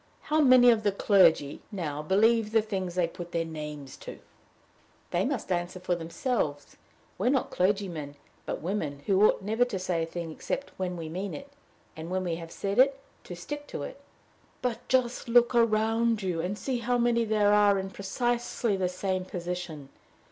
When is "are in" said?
17.53-17.91